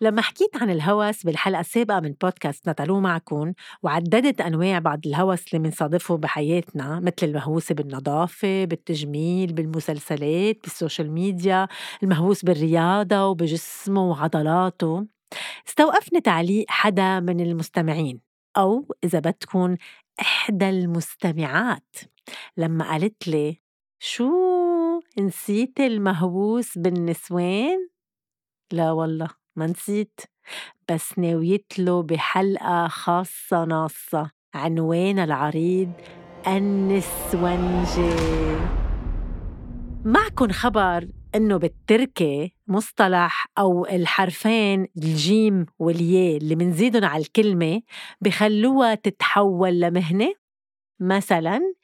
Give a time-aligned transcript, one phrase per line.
[0.00, 3.52] لما حكيت عن الهوس بالحلقة السابقة من بودكاست نتالو معكم
[3.82, 11.68] وعددت أنواع بعض الهوس اللي منصادفه بحياتنا مثل المهووس بالنظافة بالتجميل بالمسلسلات بال social media
[12.02, 15.06] المهووس بالرياضة وبجسمه وعضلاته.
[15.68, 18.20] استوقفني تعليق حدا من المستمعين
[18.56, 19.76] أو إذا بدكن
[20.20, 21.96] إحدى المستمعات.
[22.56, 23.60] لما قالت لي
[24.00, 24.30] شو
[25.20, 27.88] نسيت المهووس بالنسوان؟
[28.72, 29.45] لا والله.
[29.56, 30.20] ما نسيت.
[30.92, 35.92] بس ناويت له بحلقة خاصة ناصة عنوان العريض
[36.46, 38.14] النسونجي
[40.04, 47.82] معكن خبر إنه بالتركي مصطلح أو الحرفين الجيم والياء اللي منزيدن على الكلمة
[48.20, 50.34] بخلوها تتحول لمهنة.
[51.00, 51.74] مثلا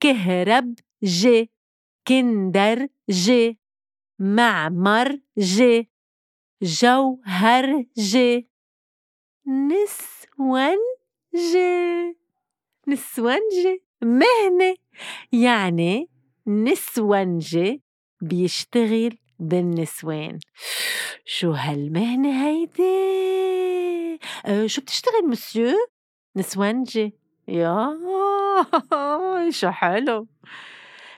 [0.00, 1.50] كهرب جي
[2.08, 3.58] كندر جي
[4.18, 5.90] معمر جي.
[6.62, 8.48] جوهرجي.
[9.46, 10.78] نسونجي
[12.88, 14.74] نسونجي مهنة.
[15.32, 16.08] يعني
[16.46, 17.82] نسونجي
[18.20, 20.38] بيشتغل بالنسوان.
[21.24, 25.72] شو هالمهنة هيدي؟ أه شو بتشتغل مسيو؟
[26.36, 27.14] نسونجي
[27.48, 27.98] يا
[29.50, 30.26] شو حلو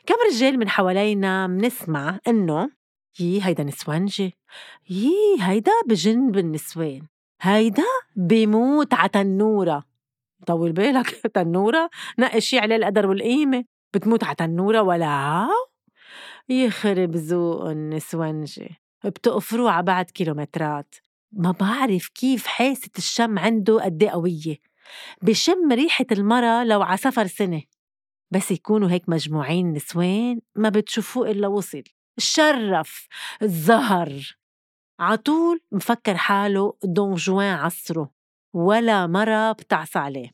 [0.06, 2.70] كم رجال من حوالينا منسمع انه
[3.18, 4.36] يي هيدا نسوانجي.
[4.90, 7.02] يي هيدا بجن بالنسوان
[7.42, 7.84] هيدا
[8.16, 9.84] بيموت ع تنورة.
[10.46, 13.64] طول بالك تنورة نقي شي عليه القدر والقيمة.
[13.94, 15.48] بتموت ع تنورة ولا؟
[16.48, 18.68] يخرب ذوق النسونجي
[19.04, 20.94] بتقفروه ع بعد كيلومترات.
[21.32, 24.56] ما بعرف كيف حاسة الشم عنده قد قوية.
[25.22, 27.62] بشم ريحة المرة لو ع سفر سنة.
[28.30, 31.82] بس يكونوا هيك مجموعين نسوان ما بتشوفوه إلا وصل.
[32.18, 33.08] شرف
[33.42, 34.36] الزهر
[35.00, 38.10] عطول مفكر حاله دون جوان عصره
[38.54, 40.30] ولا مرة بتعصى عليه.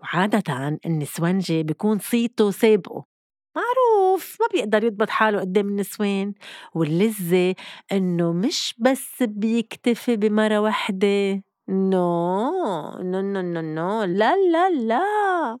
[0.00, 3.04] وعادة النسونجي بيكون صيته سابقه.
[3.56, 6.34] معروف ما بيقدر يضبط حاله قدام النسوان.
[6.74, 7.54] واللذة
[7.92, 12.50] إنه مش بس بيكتفي بمرة وحدة no
[13.02, 15.58] no no no no لا لا لا.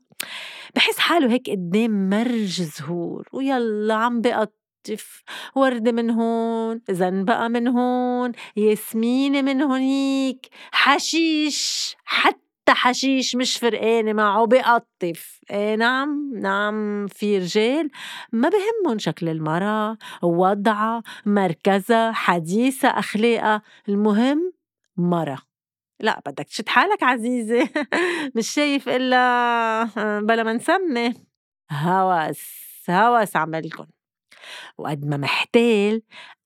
[0.76, 3.28] بحس حاله هيك قدام مرج زهور.
[3.32, 5.22] ويلا عم بقطف
[5.54, 12.34] وردة من هون زنبقة من هون ياسمينة من هونيك حشيش حتى
[12.68, 15.40] حشيش مش فرقانة معه بقطف.
[15.50, 17.90] إيه نعم نعم في رجال
[18.32, 23.62] ما بهمهم شكل المرأة وضعها مركزها حديثة أخلاقها.
[23.88, 24.52] المهم
[24.96, 25.38] مرة.
[26.00, 27.68] لا بدك تشد حالك عزيزة.
[28.36, 29.84] مش شايف إلا
[30.20, 31.14] بلا ما نسمي.
[31.72, 32.40] هوس
[32.90, 33.86] هوس عملكن.
[34.78, 36.02] وقد ما محتال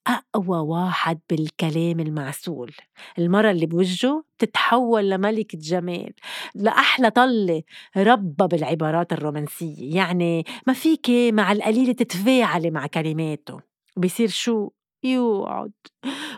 [0.06, 2.72] أقوى واحد بالكلام المعسول.
[3.18, 6.12] المرة اللي بوجهه تتحول لملكة جمال
[6.54, 7.62] لأحلى طلة
[7.96, 9.96] ربى بالعبارات الرومانسية.
[9.96, 13.60] يعني ما فيك مع القليلة تتفاعلي مع كلماته.
[13.96, 14.70] بيصير شو؟
[15.04, 15.72] يوعد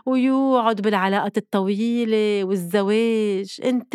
[0.07, 3.61] ويوعد بالعلاقات الطويلة والزواج.
[3.65, 3.95] أنت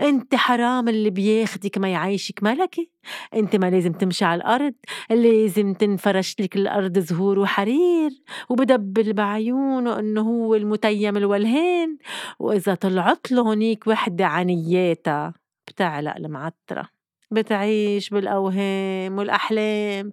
[0.00, 2.86] أنت حرام اللي بياخدك ما يعيشك ملكة.
[3.34, 4.74] أنت ما لازم تمشي على الأرض
[5.10, 8.10] لازم تنفرش لك الأرض زهور وحرير
[8.48, 11.98] وبدبل بعيونه إنه هو المتيم الولهان.
[12.38, 15.34] وإذا طلعت له هنيك وحدة عنياتها
[15.68, 16.88] بتعلق المعترة
[17.30, 20.12] بتعيش بالأوهام والأحلام.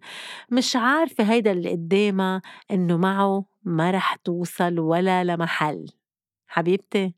[0.52, 5.86] مش عارفة هيدا اللي قدامها إنه معه ما رح توصل ولا لمحل.
[6.48, 7.16] حبيبتي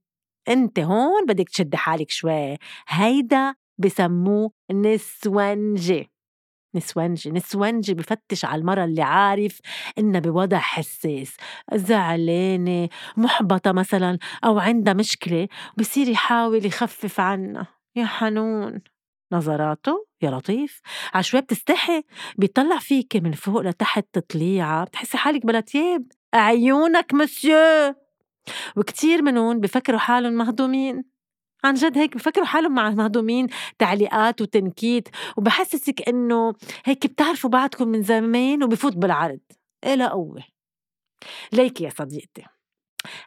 [0.50, 2.58] أنت هون بدك تشدي حالك شوي.
[2.88, 6.12] هيدا بسموه نسونجي
[6.76, 9.60] نسونجي نسونجي بفتش على المرة اللي عارف
[9.98, 11.38] إنها بوضع حساس.
[11.74, 15.48] زعلانة محبطة مثلا أو عندها مشكلة
[15.78, 18.82] بصير يحاول يخفف عنها يا حنون.
[19.34, 20.82] نظراته؟ يا لطيف.
[21.14, 22.04] عشوائي بتستحي.
[22.38, 24.86] بيطلع فيك من فوق لتحت تطليعة.
[24.86, 26.06] بتحسي حالك بلا تياب.
[26.36, 27.96] عيونك مسيو
[28.78, 31.04] وكتير منهم بفكروا حالهم مهضومين.
[31.64, 33.48] عن جد هيك بفكروا حالهم مع مهضومين
[33.80, 35.10] تعليقات وتنكيت.
[35.38, 36.54] وبحسسك إنه
[36.86, 39.40] هيك بتعرفوا بعضكم من زمان وبفوت بالعرض.
[39.86, 40.44] إلى قوة
[41.54, 42.55] ليك يا صديقتي.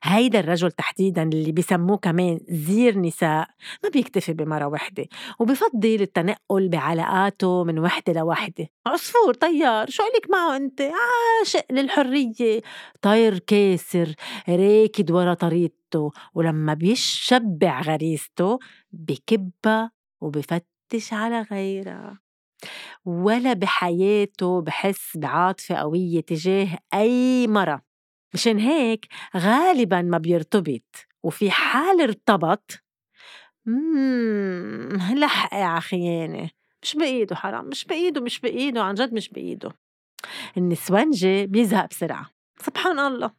[0.02, 3.48] هيدا الرجل تحديدا اللي بيسموه كمان زير نساء
[3.84, 5.06] ما بيكتفي بمرة وحدة
[5.38, 8.68] وبفضل التنقل بعلاقاته من وحدة لوحدة.
[8.86, 12.62] عصفور طيار شو عليك معه أنت؟ عاشق للحرية
[13.02, 14.14] طير كاسر
[14.48, 18.58] راكد ورا طريقته ولما بيشبع غريزته
[18.92, 19.90] بكبها
[20.20, 22.18] وبفتش على غيرها.
[23.04, 27.87] ولا بحياته بحس بعاطفة قوية تجاه أي مرة.
[28.34, 32.70] مشان هيك غالبا ما بيرتبط وفي حال ارتبط
[33.66, 36.50] مم لحقي على خيانة
[36.82, 39.70] مش بإيده حرام مش بإيده مش بإيده عن جد مش بإيده.
[40.56, 42.30] النسونجي بيزهق بسرعة
[42.60, 43.30] سبحان الله.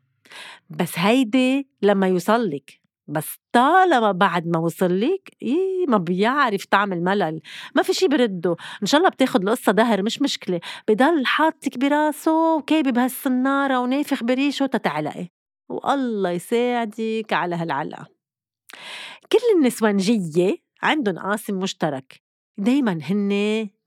[0.70, 7.42] بس هيدي لما يوصلك بس طالما بعد ما وصل لك إيه ما بيعرف طعم الملل
[7.76, 12.56] ما في شي برده إن شاء الله بتاخد القصة دهر مش مشكلة بضل حاطك براسه
[12.56, 15.28] وكابي بهالسنارة ونافخ بريشه تتعلقي
[15.70, 18.08] والله يساعدك على هالعلقة.
[19.32, 22.22] كل النسوانجية عندهم قاسم مشترك
[22.58, 23.32] دايما هن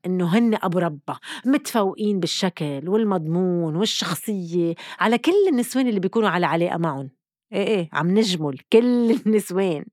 [0.05, 6.77] إنه هن أبو ربا متفوقين بالشكل والمضمون والشخصية على كل النسوان اللي بيكونوا على علاقة
[6.77, 7.09] معهم
[7.53, 9.85] إيه إيه عم نجمل كل النسوان.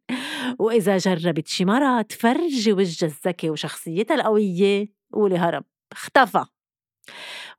[0.58, 6.44] وإذا جربت شي مرة تفرجي وجهها الذكي وشخصيتها القوية قولي هرب اختفى.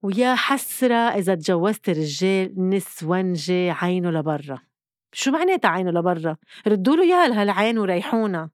[0.02, 4.60] ويا حسرة إذا تجوزت رجال نسونجة عينه لبرا.
[5.14, 6.38] شو معناتها عينه لبرا؟
[6.68, 8.50] ردوا له إياها لهالعين وريحونا.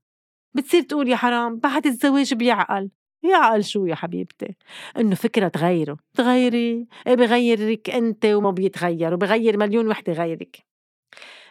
[0.54, 2.90] بتصير تقول يا حرام بعد الزواج بيعقل.
[3.24, 4.56] يعقل شو يا حبيبتي؟
[4.98, 5.98] إنه فكرة تغيره.
[6.14, 10.67] تغيري إيه بغيرك أنت وما بيتغير وبغير مليون وحدة غيرك.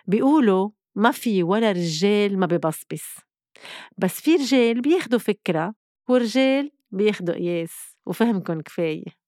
[0.06, 3.17] بيقولوا ما في ولا رجال ما ببصبص
[3.99, 5.75] بس في رجال بياخدوا فكرة
[6.08, 9.25] ورجال بياخدوا قياس وفهمكن كفاية.